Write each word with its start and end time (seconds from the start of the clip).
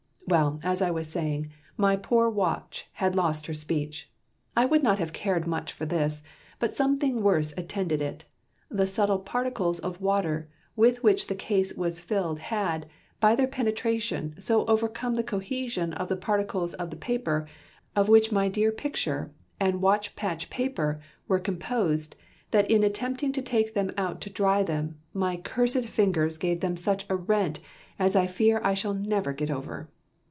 "Well, 0.27 0.61
as 0.63 0.81
I 0.81 0.91
was 0.91 1.09
saying, 1.09 1.51
my 1.75 1.97
poor 1.97 2.29
watch 2.29 2.87
had 2.93 3.17
lost 3.17 3.47
her 3.47 3.53
speech. 3.53 4.09
I 4.55 4.63
would 4.63 4.81
not 4.81 4.97
have 4.97 5.11
cared 5.11 5.45
much 5.45 5.73
for 5.73 5.85
this, 5.85 6.23
but 6.57 6.73
something 6.73 7.21
worse 7.21 7.53
attended 7.57 7.99
it 7.99 8.23
the 8.69 8.87
subtle 8.87 9.19
particles 9.19 9.79
of 9.79 9.99
water 9.99 10.47
with 10.73 11.03
which 11.03 11.27
the 11.27 11.35
case 11.35 11.73
was 11.75 11.99
filled 11.99 12.39
had, 12.39 12.85
by 13.19 13.35
their 13.35 13.45
penetration, 13.47 14.35
so 14.39 14.63
overcome 14.67 15.15
the 15.15 15.23
cohesion 15.23 15.91
of 15.95 16.07
the 16.07 16.15
particles 16.15 16.73
of 16.75 16.91
the 16.91 16.95
paper, 16.95 17.45
of 17.93 18.07
which 18.07 18.31
my 18.31 18.47
dear 18.47 18.71
picture, 18.71 19.33
and 19.59 19.81
watch 19.81 20.15
patch 20.15 20.49
paper, 20.49 21.01
were 21.27 21.39
composed, 21.39 22.15
that 22.51 22.71
in 22.71 22.85
attempting 22.85 23.33
to 23.33 23.41
take 23.41 23.73
them 23.73 23.91
out 23.97 24.21
to 24.21 24.29
dry 24.29 24.63
them, 24.63 24.97
my 25.13 25.35
cursed 25.35 25.89
fingers 25.89 26.37
gave 26.37 26.61
them 26.61 26.77
such 26.77 27.05
a 27.09 27.17
rent 27.17 27.59
as 27.99 28.15
I 28.15 28.27
fear 28.27 28.61
I 28.63 28.73
shall 28.73 28.93
never 28.93 29.33
get 29.33 29.51
over. 29.51 29.89